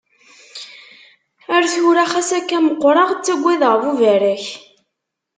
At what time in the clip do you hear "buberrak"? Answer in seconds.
3.81-4.45